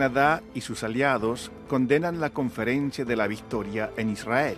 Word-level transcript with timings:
Canadá 0.00 0.42
y 0.54 0.62
sus 0.62 0.82
aliados 0.82 1.52
condenan 1.68 2.20
la 2.20 2.30
conferencia 2.30 3.04
de 3.04 3.16
la 3.16 3.26
victoria 3.26 3.90
en 3.98 4.08
Israel. 4.08 4.56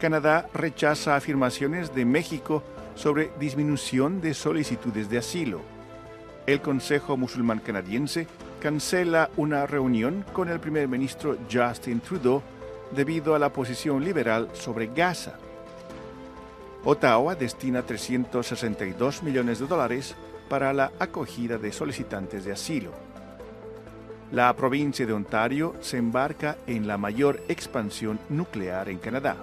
Canadá 0.00 0.48
rechaza 0.54 1.14
afirmaciones 1.14 1.94
de 1.94 2.06
México 2.06 2.62
sobre 2.94 3.30
disminución 3.38 4.22
de 4.22 4.32
solicitudes 4.32 5.10
de 5.10 5.18
asilo. 5.18 5.60
El 6.46 6.62
Consejo 6.62 7.18
Musulmán 7.18 7.58
Canadiense 7.58 8.26
cancela 8.62 9.28
una 9.36 9.66
reunión 9.66 10.24
con 10.32 10.48
el 10.48 10.58
primer 10.58 10.88
ministro 10.88 11.36
Justin 11.52 12.00
Trudeau 12.00 12.42
debido 12.92 13.34
a 13.34 13.38
la 13.38 13.52
posición 13.52 14.02
liberal 14.02 14.48
sobre 14.54 14.86
Gaza. 14.86 15.34
Ottawa 16.82 17.34
destina 17.34 17.82
362 17.82 19.22
millones 19.22 19.58
de 19.58 19.66
dólares 19.66 20.16
para 20.48 20.72
la 20.72 20.92
acogida 20.98 21.58
de 21.58 21.72
solicitantes 21.72 22.46
de 22.46 22.52
asilo. 22.52 23.07
La 24.30 24.54
provincia 24.54 25.06
de 25.06 25.14
Ontario 25.14 25.74
se 25.80 25.96
embarca 25.96 26.58
en 26.66 26.86
la 26.86 26.98
mayor 26.98 27.42
expansión 27.48 28.20
nuclear 28.28 28.90
en 28.90 28.98
Canadá. 28.98 29.36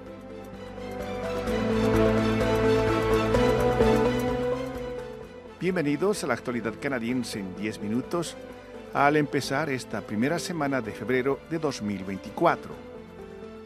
Bienvenidos 5.59 6.23
a 6.23 6.27
la 6.27 6.35
actualidad 6.35 6.75
canadiense 6.79 7.39
en 7.39 7.55
10 7.55 7.79
minutos 7.79 8.37
al 8.93 9.17
empezar 9.17 9.71
esta 9.71 10.01
primera 10.01 10.37
semana 10.37 10.81
de 10.81 10.91
febrero 10.91 11.39
de 11.49 11.57
2024. 11.57 12.71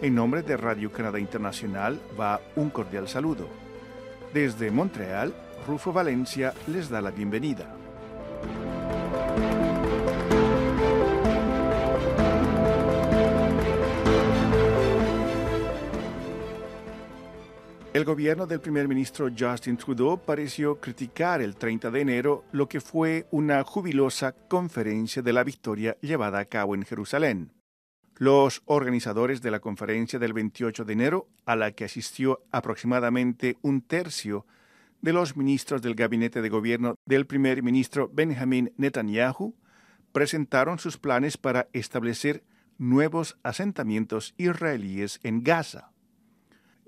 En 0.02 0.16
nombre 0.16 0.42
de 0.42 0.56
Radio 0.56 0.90
Canadá 0.90 1.20
Internacional 1.20 2.00
va 2.18 2.40
un 2.56 2.70
cordial 2.70 3.10
saludo. 3.10 3.50
Desde 4.34 4.72
Montreal, 4.72 5.34
Rufo 5.68 5.92
Valencia 5.92 6.54
les 6.68 6.90
da 6.90 7.02
la 7.02 7.12
bienvenida. 7.12 7.76
El 18.00 18.06
gobierno 18.06 18.48
del 18.48 18.62
primer 18.62 18.88
ministro 18.88 19.30
Justin 19.38 19.76
Trudeau 19.76 20.24
pareció 20.24 20.80
criticar 20.80 21.42
el 21.42 21.58
30 21.58 21.92
de 21.92 22.00
enero 22.00 22.46
lo 22.54 22.70
que 22.70 22.80
fue 22.80 23.28
una 23.30 23.62
jubilosa 23.66 24.32
conferencia 24.32 25.22
de 25.22 25.34
la 25.34 25.44
victoria 25.44 25.98
llevada 26.00 26.40
a 26.40 26.46
cabo 26.46 26.76
en 26.76 26.86
Jerusalén. 26.86 27.52
Los 28.16 28.62
organizadores 28.64 29.42
de 29.42 29.52
la 29.52 29.60
conferencia 29.60 30.18
del 30.18 30.32
28 30.32 30.86
de 30.86 30.94
enero, 30.94 31.28
a 31.46 31.58
la 31.58 31.74
que 31.74 31.84
asistió 31.84 32.42
aproximadamente 32.52 33.58
un 33.64 33.82
tercio 33.82 34.46
de 35.02 35.12
los 35.12 35.36
ministros 35.36 35.82
del 35.82 35.96
gabinete 35.96 36.42
de 36.42 36.48
gobierno 36.48 36.96
del 37.06 37.28
primer 37.28 37.64
ministro 37.64 38.10
Benjamin 38.14 38.72
Netanyahu, 38.78 39.58
presentaron 40.14 40.80
sus 40.80 40.98
planes 40.98 41.36
para 41.36 41.68
establecer 41.74 42.46
nuevos 42.78 43.38
asentamientos 43.44 44.36
israelíes 44.38 45.20
en 45.22 45.44
Gaza 45.44 45.92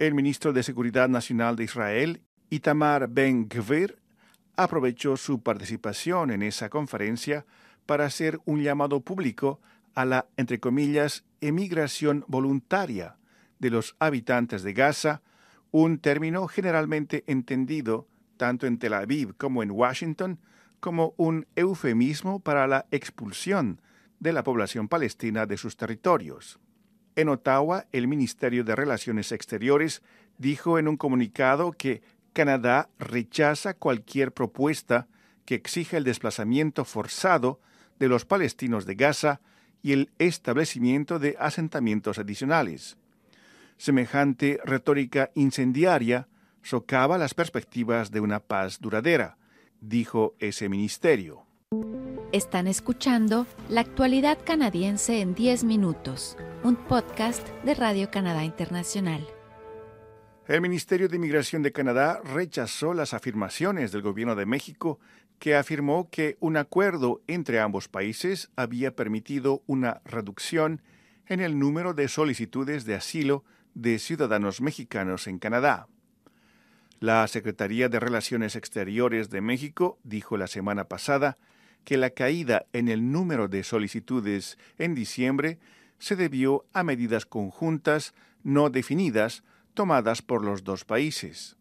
el 0.08 0.16
ministro 0.16 0.52
de 0.52 0.64
Seguridad 0.64 1.10
Nacional 1.10 1.56
de 1.56 1.66
Israel, 1.66 2.24
Itamar 2.50 3.08
Ben-Gvir, 3.08 4.00
aprovechó 4.56 5.16
su 5.16 5.44
participación 5.44 6.32
en 6.32 6.42
esa 6.42 6.70
conferencia 6.70 7.46
para 7.86 8.06
hacer 8.06 8.40
un 8.46 8.64
llamado 8.64 9.02
público 9.02 9.62
a 9.94 10.06
la, 10.06 10.26
entre 10.38 10.60
comillas, 10.60 11.24
emigración 11.40 12.26
voluntaria 12.28 13.18
de 13.60 13.70
los 13.70 13.96
habitantes 14.00 14.64
de 14.64 14.74
Gaza, 14.74 15.22
un 15.70 16.00
término 16.00 16.48
generalmente 16.48 17.24
entendido 17.28 18.08
tanto 18.38 18.66
en 18.66 18.80
Tel 18.80 18.96
Aviv 18.96 19.36
como 19.38 19.62
en 19.62 19.70
Washington 19.70 20.40
como 20.80 21.14
un 21.18 21.46
eufemismo 21.56 22.40
para 22.40 22.66
la 22.66 22.88
expulsión 22.90 23.80
de 24.20 24.34
la 24.34 24.44
población 24.44 24.88
palestina 24.88 25.46
de 25.46 25.58
sus 25.58 25.78
territorios. 25.78 26.60
En 27.16 27.30
Ottawa, 27.30 27.88
el 27.92 28.08
Ministerio 28.08 28.64
de 28.64 28.76
Relaciones 28.76 29.32
Exteriores 29.32 30.02
dijo 30.38 30.80
en 30.80 30.88
un 30.88 30.98
comunicado 30.98 31.72
que 31.74 32.02
Canadá 32.34 32.90
rechaza 33.00 33.74
cualquier 33.74 34.32
propuesta 34.32 35.08
que 35.46 35.56
exija 35.56 35.98
el 35.98 36.06
desplazamiento 36.06 36.86
forzado 36.86 37.60
de 38.00 38.08
los 38.08 38.26
palestinos 38.26 38.86
de 38.86 38.96
Gaza 38.96 39.42
y 39.84 39.92
el 39.92 40.10
establecimiento 40.20 41.20
de 41.20 41.36
asentamientos 41.40 42.18
adicionales. 42.18 42.98
Semejante 43.78 44.60
retórica 44.64 45.32
incendiaria 45.34 46.28
socava 46.62 47.18
las 47.18 47.34
perspectivas 47.34 48.12
de 48.12 48.20
una 48.22 48.40
paz 48.40 48.80
duradera, 48.80 49.38
dijo 49.82 50.36
ese 50.40 50.70
ministerio. 50.70 51.46
Están 52.32 52.68
escuchando 52.68 53.46
La 53.68 53.82
actualidad 53.82 54.40
canadiense 54.46 55.20
en 55.20 55.36
10 55.36 55.66
minutos, 55.66 56.38
un 56.64 56.78
podcast 56.78 57.46
de 57.66 57.76
Radio 57.76 58.10
Canadá 58.10 58.46
Internacional. 58.46 59.28
El 60.48 60.62
Ministerio 60.62 61.10
de 61.10 61.18
Inmigración 61.18 61.62
de 61.62 61.74
Canadá 61.74 62.22
rechazó 62.24 62.94
las 62.94 63.14
afirmaciones 63.14 63.92
del 63.92 64.02
gobierno 64.02 64.38
de 64.38 64.46
México 64.46 64.98
que 65.40 65.56
afirmó 65.56 66.10
que 66.10 66.38
un 66.40 66.56
acuerdo 66.56 67.22
entre 67.28 67.60
ambos 67.60 67.90
países 67.90 68.50
había 68.56 68.96
permitido 68.96 69.62
una 69.68 70.00
reducción 70.06 70.82
en 71.28 71.42
el 71.42 71.60
número 71.60 71.94
de 71.94 72.08
solicitudes 72.08 72.86
de 72.86 72.96
asilo 72.96 73.44
de 73.74 74.00
ciudadanos 74.00 74.62
mexicanos 74.62 75.28
en 75.28 75.38
Canadá. 75.38 75.90
La 77.02 77.28
Secretaría 77.28 77.90
de 77.90 78.00
Relaciones 78.00 78.56
Exteriores 78.56 79.30
de 79.30 79.42
México 79.42 80.00
dijo 80.04 80.38
la 80.38 80.48
semana 80.48 80.86
pasada 80.86 81.38
la 81.90 82.10
caída 82.12 82.66
en 82.74 82.88
el 82.88 83.12
número 83.12 83.48
de 83.48 83.64
solicitudes 83.64 84.58
en 84.78 84.96
diciembre 84.96 85.60
se 86.00 86.16
debió 86.16 86.66
a 86.74 86.84
medidas 86.84 87.26
conjuntas 87.26 88.14
no 88.44 88.70
definidas 88.70 89.44
tomadas 89.74 90.22
por 90.22 90.44
los 90.44 90.64
dos 90.64 90.86
países. 90.86 91.58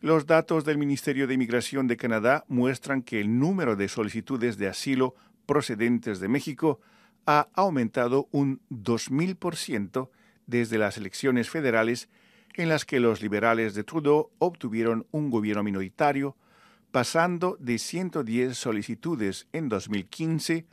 Los 0.00 0.26
datos 0.26 0.64
del 0.64 0.78
Ministerio 0.78 1.26
de 1.26 1.34
Inmigración 1.34 1.86
de 1.86 1.96
Canadá 1.96 2.44
muestran 2.48 3.02
que 3.02 3.20
el 3.20 3.38
número 3.38 3.76
de 3.76 3.88
solicitudes 3.88 4.56
de 4.56 4.68
asilo 4.68 5.14
procedentes 5.46 6.20
de 6.20 6.28
México 6.28 6.80
ha 7.26 7.48
aumentado 7.54 8.28
un 8.32 8.60
2.000% 8.70 10.08
desde 10.46 10.78
las 10.78 10.96
elecciones 10.96 11.50
federales 11.50 12.08
en 12.54 12.68
las 12.68 12.84
que 12.84 12.98
los 12.98 13.22
liberales 13.22 13.74
de 13.74 13.84
Trudeau 13.84 14.30
obtuvieron 14.38 15.06
un 15.10 15.30
gobierno 15.30 15.62
minoritario 15.62 16.36
pasando 16.90 17.56
de 17.60 17.78
110 17.78 18.56
solicitudes 18.56 19.46
en 19.52 19.68
2015 19.68 20.66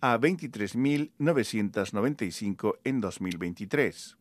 a 0.00 0.18
23.995 0.18 2.78
en 2.84 3.00
2023. 3.00 4.16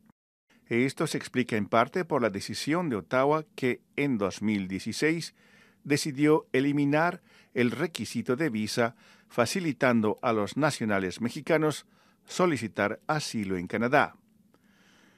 Esto 0.67 1.07
se 1.07 1.17
explica 1.17 1.57
en 1.57 1.65
parte 1.65 2.05
por 2.05 2.21
la 2.21 2.29
decisión 2.29 2.87
de 2.89 2.95
Ottawa 2.95 3.43
que 3.55 3.81
en 3.97 4.17
2016 4.17 5.35
decidió 5.83 6.47
eliminar 6.53 7.21
el 7.53 7.71
requisito 7.71 8.37
de 8.37 8.49
visa, 8.49 8.95
facilitando 9.27 10.17
a 10.21 10.31
los 10.31 10.55
nacionales 10.55 11.19
mexicanos 11.19 11.85
solicitar 12.25 13.01
asilo 13.07 13.57
en 13.57 13.67
Canadá. 13.67 14.15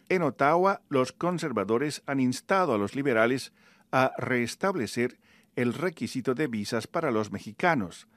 En 0.09 0.23
Ottawa, 0.23 0.81
los 0.89 1.11
conservadores 1.11 2.01
han 2.07 2.19
instado 2.19 2.73
a 2.73 2.79
los 2.79 2.95
liberales 2.95 3.53
a 3.91 4.11
restablecer 4.17 5.19
el 5.55 5.73
requisito 5.73 6.33
de 6.33 6.47
visas 6.47 6.87
para 6.87 7.11
los 7.11 7.31
mexicanos, 7.31 8.07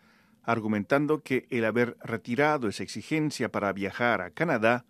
argumentando 0.43 1.23
que 1.23 1.47
el 1.51 1.65
haber 1.65 1.97
retirado 2.03 2.69
esa 2.69 2.83
exigencia 2.83 3.51
para 3.51 3.73
viajar 3.73 4.21
a 4.21 4.31
Canadá 4.31 4.87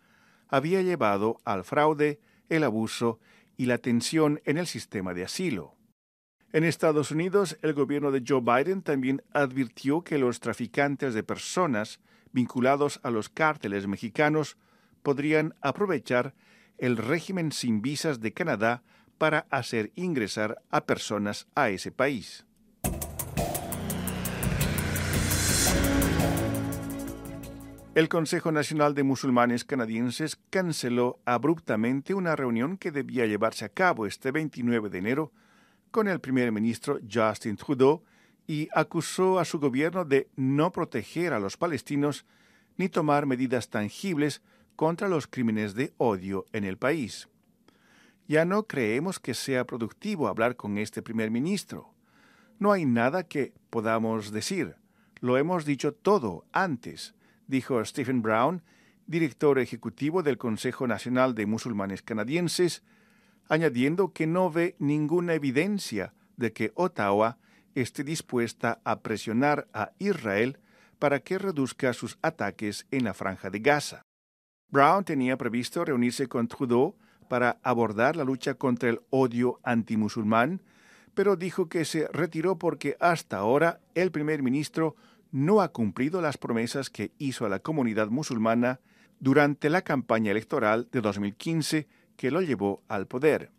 había 0.48 0.82
llevado 0.82 1.38
al 1.44 1.64
fraude, 1.64 2.20
el 2.48 2.62
abuso 2.64 3.18
y 3.56 3.66
la 3.66 3.78
tensión 3.78 4.40
en 4.44 4.58
el 4.58 4.66
sistema 4.66 5.14
de 5.14 5.24
asilo. 5.24 5.74
En 6.52 6.64
Estados 6.64 7.10
Unidos, 7.10 7.58
el 7.62 7.74
gobierno 7.74 8.12
de 8.12 8.22
Joe 8.26 8.40
Biden 8.40 8.82
también 8.82 9.22
advirtió 9.32 10.02
que 10.02 10.18
los 10.18 10.40
traficantes 10.40 11.12
de 11.14 11.22
personas 11.22 12.00
vinculados 12.32 13.00
a 13.02 13.10
los 13.10 13.28
cárteles 13.28 13.86
mexicanos 13.86 14.56
podrían 15.02 15.54
aprovechar 15.60 16.34
el 16.78 16.96
régimen 16.96 17.52
sin 17.52 17.82
visas 17.82 18.20
de 18.20 18.32
Canadá 18.32 18.82
para 19.18 19.46
hacer 19.50 19.92
ingresar 19.94 20.62
a 20.70 20.84
personas 20.86 21.46
a 21.54 21.70
ese 21.70 21.90
país. 21.90 22.44
El 27.96 28.10
Consejo 28.10 28.52
Nacional 28.52 28.94
de 28.94 29.04
Musulmanes 29.04 29.64
Canadienses 29.64 30.38
canceló 30.50 31.18
abruptamente 31.24 32.12
una 32.12 32.36
reunión 32.36 32.76
que 32.76 32.90
debía 32.90 33.24
llevarse 33.24 33.64
a 33.64 33.70
cabo 33.70 34.04
este 34.04 34.32
29 34.32 34.90
de 34.90 34.98
enero 34.98 35.32
con 35.90 36.06
el 36.06 36.20
primer 36.20 36.52
ministro 36.52 37.00
Justin 37.10 37.56
Trudeau 37.56 38.02
y 38.46 38.68
acusó 38.74 39.38
a 39.38 39.46
su 39.46 39.58
gobierno 39.58 40.04
de 40.04 40.28
no 40.36 40.72
proteger 40.72 41.32
a 41.32 41.40
los 41.40 41.56
palestinos 41.56 42.26
ni 42.76 42.90
tomar 42.90 43.24
medidas 43.24 43.70
tangibles 43.70 44.42
contra 44.76 45.08
los 45.08 45.26
crímenes 45.26 45.74
de 45.74 45.94
odio 45.96 46.44
en 46.52 46.64
el 46.64 46.76
país. 46.76 47.30
Ya 48.28 48.44
no 48.44 48.66
creemos 48.66 49.20
que 49.20 49.34
sea 49.34 49.66
productivo 49.66 50.26
hablar 50.26 50.56
con 50.56 50.78
este 50.78 51.02
primer 51.02 51.30
ministro. 51.30 51.94
No 52.58 52.72
hay 52.72 52.84
nada 52.84 53.24
que 53.24 53.52
podamos 53.70 54.32
decir. 54.32 54.76
Lo 55.20 55.36
hemos 55.38 55.64
dicho 55.64 55.92
todo 55.94 56.44
antes, 56.52 57.14
dijo 57.46 57.84
Stephen 57.84 58.22
Brown, 58.22 58.62
director 59.06 59.58
ejecutivo 59.58 60.22
del 60.22 60.38
Consejo 60.38 60.86
Nacional 60.86 61.34
de 61.34 61.46
Musulmanes 61.46 62.02
Canadienses, 62.02 62.82
añadiendo 63.48 64.12
que 64.12 64.26
no 64.26 64.50
ve 64.50 64.74
ninguna 64.78 65.34
evidencia 65.34 66.12
de 66.36 66.52
que 66.52 66.72
Ottawa 66.74 67.38
esté 67.74 68.02
dispuesta 68.02 68.80
a 68.84 69.00
presionar 69.00 69.68
a 69.72 69.92
Israel 69.98 70.58
para 70.98 71.20
que 71.20 71.38
reduzca 71.38 71.92
sus 71.92 72.18
ataques 72.22 72.86
en 72.90 73.04
la 73.04 73.14
franja 73.14 73.50
de 73.50 73.60
Gaza. 73.60 74.02
Brown 74.68 75.04
tenía 75.04 75.36
previsto 75.36 75.84
reunirse 75.84 76.26
con 76.26 76.48
Trudeau 76.48 76.96
para 77.28 77.58
abordar 77.62 78.16
la 78.16 78.24
lucha 78.24 78.54
contra 78.54 78.88
el 78.88 79.00
odio 79.10 79.60
antimusulmán, 79.62 80.62
pero 81.14 81.36
dijo 81.36 81.68
que 81.68 81.84
se 81.84 82.08
retiró 82.08 82.58
porque 82.58 82.96
hasta 83.00 83.38
ahora 83.38 83.80
el 83.94 84.10
primer 84.10 84.42
ministro 84.42 84.96
no 85.32 85.60
ha 85.60 85.72
cumplido 85.72 86.20
las 86.20 86.38
promesas 86.38 86.90
que 86.90 87.12
hizo 87.18 87.46
a 87.46 87.48
la 87.48 87.58
comunidad 87.58 88.08
musulmana 88.08 88.80
durante 89.18 89.70
la 89.70 89.82
campaña 89.82 90.30
electoral 90.30 90.88
de 90.92 91.00
2015 91.00 91.88
que 92.16 92.30
lo 92.30 92.42
llevó 92.42 92.82
al 92.88 93.06
poder. 93.06 93.50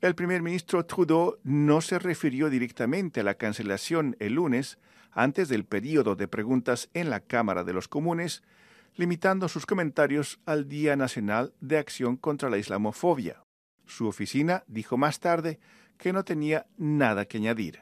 El 0.00 0.14
primer 0.14 0.42
ministro 0.42 0.84
Trudeau 0.84 1.38
no 1.44 1.80
se 1.80 1.98
refirió 1.98 2.50
directamente 2.50 3.20
a 3.20 3.24
la 3.24 3.34
cancelación 3.34 4.16
el 4.18 4.34
lunes, 4.34 4.78
antes 5.12 5.48
del 5.48 5.64
periodo 5.64 6.16
de 6.16 6.26
preguntas 6.26 6.88
en 6.94 7.10
la 7.10 7.20
Cámara 7.20 7.64
de 7.64 7.72
los 7.72 7.86
Comunes, 7.86 8.42
limitando 8.96 9.48
sus 9.48 9.66
comentarios 9.66 10.40
al 10.44 10.68
Día 10.68 10.96
Nacional 10.96 11.54
de 11.60 11.78
Acción 11.78 12.16
contra 12.16 12.50
la 12.50 12.58
Islamofobia. 12.58 13.44
Su 13.86 14.06
oficina 14.06 14.64
dijo 14.66 14.96
más 14.96 15.20
tarde 15.20 15.58
que 15.96 16.12
no 16.12 16.24
tenía 16.24 16.66
nada 16.76 17.24
que 17.24 17.38
añadir. 17.38 17.80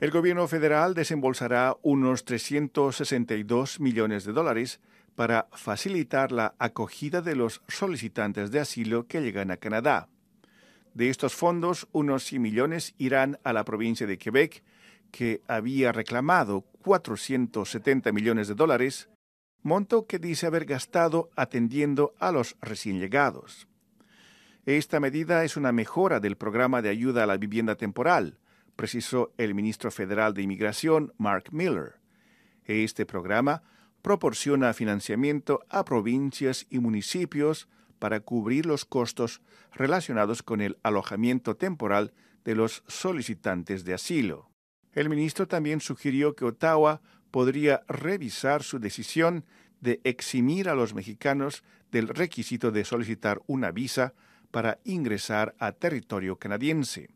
El 0.00 0.10
gobierno 0.10 0.48
federal 0.48 0.94
desembolsará 0.94 1.76
unos 1.82 2.24
362 2.24 3.78
millones 3.78 4.24
de 4.24 4.32
dólares 4.32 4.80
para 5.14 5.46
facilitar 5.52 6.32
la 6.32 6.56
acogida 6.58 7.22
de 7.22 7.36
los 7.36 7.62
solicitantes 7.68 8.50
de 8.50 8.58
asilo 8.58 9.06
que 9.06 9.20
llegan 9.20 9.52
a 9.52 9.58
Canadá. 9.58 10.08
De 10.94 11.08
estos 11.08 11.34
fondos, 11.34 11.86
unos 11.92 12.24
100 12.24 12.42
millones 12.42 12.94
irán 12.98 13.38
a 13.44 13.52
la 13.52 13.64
provincia 13.64 14.06
de 14.06 14.18
Quebec, 14.18 14.64
que 15.12 15.42
había 15.46 15.92
reclamado 15.92 16.62
470 16.82 18.10
millones 18.10 18.48
de 18.48 18.54
dólares, 18.54 19.08
monto 19.62 20.06
que 20.06 20.18
dice 20.18 20.46
haber 20.46 20.64
gastado 20.64 21.30
atendiendo 21.36 22.14
a 22.18 22.32
los 22.32 22.56
recién 22.60 22.98
llegados. 22.98 23.68
Esta 24.66 24.98
medida 24.98 25.44
es 25.44 25.56
una 25.56 25.70
mejora 25.70 26.18
del 26.18 26.36
programa 26.36 26.82
de 26.82 26.88
ayuda 26.88 27.22
a 27.22 27.26
la 27.26 27.36
vivienda 27.36 27.76
temporal, 27.76 28.38
precisó 28.74 29.32
el 29.36 29.54
ministro 29.54 29.90
federal 29.90 30.34
de 30.34 30.42
Inmigración, 30.42 31.12
Mark 31.18 31.52
Miller. 31.52 32.00
Este 32.64 33.06
programa 33.06 33.62
proporciona 34.02 34.72
financiamiento 34.72 35.60
a 35.68 35.84
provincias 35.84 36.66
y 36.70 36.78
municipios 36.78 37.68
para 37.98 38.20
cubrir 38.20 38.66
los 38.66 38.84
costos 38.84 39.42
relacionados 39.72 40.42
con 40.42 40.60
el 40.60 40.78
alojamiento 40.82 41.56
temporal 41.56 42.12
de 42.44 42.54
los 42.54 42.82
solicitantes 42.88 43.84
de 43.84 43.94
asilo. 43.94 44.51
El 44.94 45.08
ministro 45.08 45.48
también 45.48 45.80
sugirió 45.80 46.34
que 46.34 46.44
Ottawa 46.44 47.00
podría 47.30 47.82
revisar 47.88 48.62
su 48.62 48.78
decisión 48.78 49.44
de 49.80 50.00
eximir 50.04 50.68
a 50.68 50.74
los 50.74 50.94
mexicanos 50.94 51.64
del 51.90 52.08
requisito 52.08 52.70
de 52.70 52.84
solicitar 52.84 53.40
una 53.46 53.70
visa 53.70 54.14
para 54.50 54.78
ingresar 54.84 55.54
a 55.58 55.72
territorio 55.72 56.36
canadiense. 56.36 57.08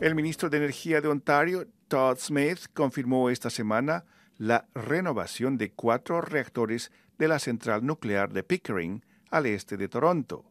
El 0.00 0.14
ministro 0.14 0.48
de 0.48 0.58
Energía 0.58 1.00
de 1.00 1.08
Ontario, 1.08 1.66
Todd 1.88 2.18
Smith, 2.18 2.66
confirmó 2.72 3.28
esta 3.28 3.50
semana 3.50 4.04
la 4.38 4.66
renovación 4.74 5.58
de 5.58 5.72
cuatro 5.72 6.22
reactores 6.22 6.90
de 7.18 7.28
la 7.28 7.38
central 7.38 7.84
nuclear 7.84 8.32
de 8.32 8.42
Pickering, 8.42 9.04
al 9.30 9.46
este 9.46 9.76
de 9.76 9.88
Toronto. 9.88 10.49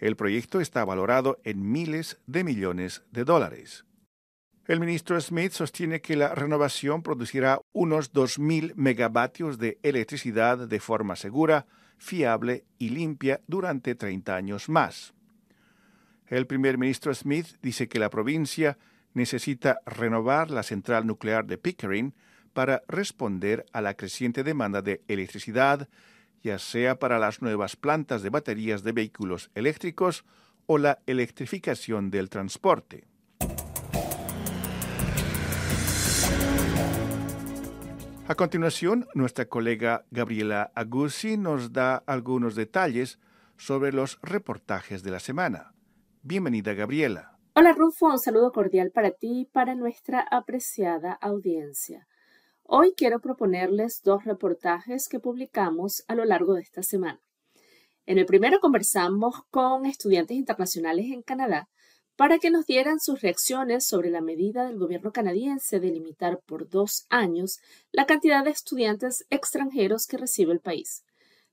El 0.00 0.16
proyecto 0.16 0.60
está 0.60 0.82
valorado 0.84 1.38
en 1.44 1.70
miles 1.70 2.18
de 2.26 2.42
millones 2.42 3.02
de 3.12 3.24
dólares. 3.24 3.84
El 4.66 4.80
ministro 4.80 5.20
Smith 5.20 5.52
sostiene 5.52 6.00
que 6.00 6.16
la 6.16 6.34
renovación 6.34 7.02
producirá 7.02 7.60
unos 7.72 8.12
2.000 8.12 8.72
megavatios 8.76 9.58
de 9.58 9.78
electricidad 9.82 10.56
de 10.68 10.80
forma 10.80 11.16
segura, 11.16 11.66
fiable 11.98 12.64
y 12.78 12.88
limpia 12.88 13.42
durante 13.46 13.94
30 13.94 14.34
años 14.34 14.70
más. 14.70 15.12
El 16.28 16.46
primer 16.46 16.78
ministro 16.78 17.12
Smith 17.12 17.58
dice 17.60 17.88
que 17.88 17.98
la 17.98 18.08
provincia 18.08 18.78
necesita 19.12 19.80
renovar 19.84 20.50
la 20.50 20.62
central 20.62 21.06
nuclear 21.06 21.44
de 21.44 21.58
Pickering 21.58 22.14
para 22.54 22.82
responder 22.88 23.66
a 23.72 23.82
la 23.82 23.94
creciente 23.94 24.44
demanda 24.44 24.80
de 24.80 25.02
electricidad, 25.08 25.88
ya 26.42 26.58
sea 26.58 26.98
para 26.98 27.18
las 27.18 27.42
nuevas 27.42 27.76
plantas 27.76 28.22
de 28.22 28.30
baterías 28.30 28.82
de 28.82 28.92
vehículos 28.92 29.50
eléctricos 29.54 30.24
o 30.66 30.78
la 30.78 31.00
electrificación 31.06 32.10
del 32.10 32.28
transporte. 32.30 33.06
A 38.28 38.36
continuación, 38.36 39.08
nuestra 39.12 39.46
colega 39.46 40.04
Gabriela 40.12 40.70
Aguzzi 40.76 41.36
nos 41.36 41.72
da 41.72 41.96
algunos 42.06 42.54
detalles 42.54 43.18
sobre 43.56 43.92
los 43.92 44.20
reportajes 44.22 45.02
de 45.02 45.10
la 45.10 45.18
semana. 45.18 45.74
Bienvenida, 46.22 46.72
Gabriela. 46.74 47.36
Hola, 47.54 47.72
Rufo. 47.72 48.06
Un 48.06 48.20
saludo 48.20 48.52
cordial 48.52 48.92
para 48.92 49.10
ti 49.10 49.40
y 49.40 49.44
para 49.46 49.74
nuestra 49.74 50.20
apreciada 50.30 51.12
audiencia. 51.14 52.06
Hoy 52.72 52.94
quiero 52.96 53.18
proponerles 53.18 54.00
dos 54.04 54.24
reportajes 54.24 55.08
que 55.08 55.18
publicamos 55.18 56.04
a 56.06 56.14
lo 56.14 56.24
largo 56.24 56.54
de 56.54 56.62
esta 56.62 56.84
semana. 56.84 57.20
En 58.06 58.16
el 58.16 58.26
primero 58.26 58.60
conversamos 58.60 59.42
con 59.50 59.86
estudiantes 59.86 60.36
internacionales 60.36 61.06
en 61.06 61.22
Canadá 61.22 61.68
para 62.14 62.38
que 62.38 62.52
nos 62.52 62.66
dieran 62.66 63.00
sus 63.00 63.22
reacciones 63.22 63.88
sobre 63.88 64.10
la 64.10 64.20
medida 64.20 64.68
del 64.68 64.78
gobierno 64.78 65.10
canadiense 65.10 65.80
de 65.80 65.90
limitar 65.90 66.42
por 66.46 66.68
dos 66.68 67.06
años 67.08 67.58
la 67.90 68.06
cantidad 68.06 68.44
de 68.44 68.50
estudiantes 68.50 69.26
extranjeros 69.30 70.06
que 70.06 70.18
recibe 70.18 70.52
el 70.52 70.60
país. 70.60 71.02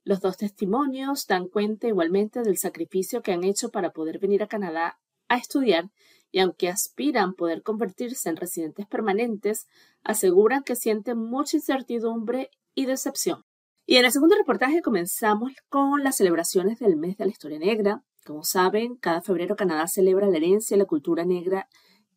Los 0.04 0.22
dos 0.22 0.38
testimonios 0.38 1.26
dan 1.26 1.48
cuenta 1.48 1.88
igualmente 1.88 2.44
del 2.44 2.60
sacrificio 2.60 3.24
que 3.24 3.32
han 3.32 3.44
hecho 3.44 3.70
para 3.72 3.90
poder 3.90 4.20
venir 4.20 4.44
a 4.44 4.48
Canadá 4.48 5.00
a 5.30 5.38
estudiar 5.38 5.90
y 6.32 6.40
aunque 6.40 6.70
aspiran 6.70 7.34
poder 7.34 7.64
convertirse 7.64 8.30
en 8.30 8.36
residentes 8.36 8.88
permanentes, 8.88 9.68
aseguran 10.04 10.64
que 10.64 10.76
sienten 10.76 11.18
mucha 11.18 11.58
incertidumbre 11.58 12.50
y 12.76 12.86
decepción. 12.86 13.44
Y 13.86 13.96
en 13.96 14.06
el 14.06 14.12
segundo 14.12 14.36
reportaje 14.36 14.82
comenzamos 14.82 15.54
con 15.70 16.04
las 16.04 16.18
celebraciones 16.18 16.80
del 16.80 16.98
mes 16.98 17.18
de 17.18 17.26
la 17.26 17.32
historia 17.32 17.60
negra. 17.60 18.04
Como 18.26 18.44
saben, 18.44 18.96
cada 18.98 19.22
febrero 19.22 19.56
Canadá 19.56 19.88
celebra 19.88 20.28
la 20.28 20.38
herencia 20.38 20.76
y 20.76 20.78
la 20.78 20.86
cultura 20.86 21.24
negra 21.24 21.70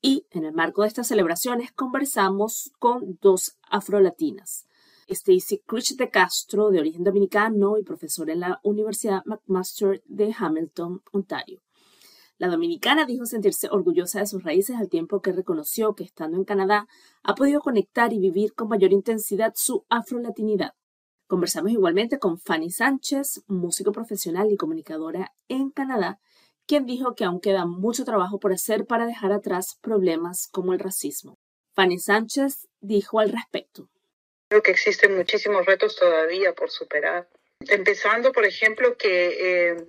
y 0.03 0.27
en 0.31 0.45
el 0.45 0.53
marco 0.53 0.83
de 0.83 0.89
estas 0.89 1.09
celebraciones 1.09 1.73
conversamos 1.73 2.73
con 2.79 3.19
dos 3.21 3.57
afrolatinas. 3.69 4.67
Stacy 5.07 5.59
Critch 5.67 5.97
de 5.97 6.09
Castro, 6.09 6.71
de 6.71 6.81
origen 6.81 7.05
dominicano 7.05 7.79
y 7.79 7.83
profesora 7.83 8.33
en 8.33 8.41
la 8.41 8.61
Universidad 8.63 9.23
McMaster 9.27 10.03
de 10.07 10.35
Hamilton, 10.37 11.03
Ontario. 11.13 11.61
La 12.41 12.49
dominicana 12.49 13.05
dijo 13.05 13.27
sentirse 13.27 13.69
orgullosa 13.71 14.21
de 14.21 14.27
sus 14.27 14.43
raíces 14.43 14.77
al 14.77 14.89
tiempo 14.89 15.21
que 15.21 15.31
reconoció 15.31 15.95
que 15.95 16.05
estando 16.05 16.39
en 16.39 16.45
Canadá 16.45 16.89
ha 17.23 17.35
podido 17.35 17.61
conectar 17.61 18.15
y 18.15 18.19
vivir 18.19 18.55
con 18.55 18.69
mayor 18.69 18.93
intensidad 18.93 19.53
su 19.55 19.85
afrolatinidad. 19.91 20.73
Conversamos 21.27 21.71
igualmente 21.71 22.19
con 22.19 22.39
Fanny 22.39 22.71
Sánchez, 22.71 23.43
músico 23.47 23.93
profesional 23.93 24.51
y 24.51 24.57
comunicadora 24.57 25.35
en 25.49 25.71
Canadá, 25.71 26.19
quien 26.67 26.87
dijo 26.87 27.15
que 27.15 27.25
aún 27.25 27.43
queda 27.43 27.67
mucho 27.67 28.07
trabajo 28.07 28.41
por 28.41 28.55
hacer 28.55 28.87
para 28.87 29.05
dejar 29.05 29.33
atrás 29.33 29.77
problemas 29.83 30.49
como 30.51 30.73
el 30.73 30.79
racismo. 30.79 31.37
Fanny 31.75 31.99
Sánchez 31.99 32.69
dijo 32.81 33.21
al 33.21 33.33
respecto. 33.33 33.91
Creo 34.49 34.63
que 34.63 34.71
existen 34.71 35.15
muchísimos 35.15 35.67
retos 35.67 35.95
todavía 35.95 36.55
por 36.55 36.71
superar. 36.71 37.29
Empezando, 37.69 38.33
por 38.33 38.47
ejemplo, 38.47 38.97
que 38.97 39.73
eh, 39.73 39.87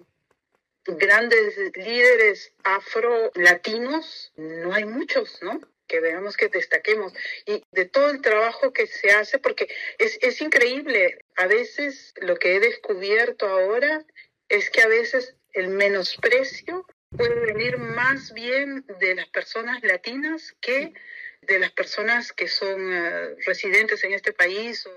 grandes 0.85 1.57
líderes 1.75 2.53
afro-latinos, 2.63 4.31
no 4.35 4.73
hay 4.73 4.85
muchos, 4.85 5.39
¿no? 5.41 5.61
Que 5.87 5.99
veamos 5.99 6.37
que 6.37 6.47
destaquemos. 6.47 7.13
Y 7.45 7.63
de 7.71 7.85
todo 7.85 8.09
el 8.09 8.21
trabajo 8.21 8.73
que 8.73 8.87
se 8.87 9.11
hace, 9.11 9.39
porque 9.39 9.67
es, 9.97 10.17
es 10.21 10.41
increíble. 10.41 11.19
A 11.35 11.47
veces 11.47 12.13
lo 12.21 12.37
que 12.37 12.55
he 12.55 12.59
descubierto 12.59 13.47
ahora 13.47 14.05
es 14.49 14.69
que 14.69 14.81
a 14.81 14.87
veces 14.87 15.35
el 15.53 15.69
menosprecio 15.69 16.85
puede 17.15 17.39
venir 17.39 17.77
más 17.77 18.33
bien 18.33 18.85
de 18.99 19.15
las 19.15 19.27
personas 19.27 19.83
latinas 19.83 20.55
que 20.61 20.93
de 21.41 21.59
las 21.59 21.71
personas 21.71 22.31
que 22.31 22.47
son 22.47 22.93
eh, 22.93 23.35
residentes 23.45 24.03
en 24.03 24.13
este 24.13 24.31
país. 24.31 24.87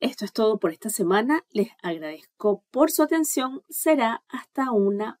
Esto 0.00 0.24
es 0.24 0.32
todo 0.32 0.58
por 0.58 0.70
esta 0.70 0.90
semana. 0.90 1.44
Les 1.50 1.68
agradezco 1.82 2.64
por 2.70 2.90
su 2.90 3.02
atención. 3.02 3.64
Será 3.68 4.22
hasta 4.28 4.70
una 4.70 5.20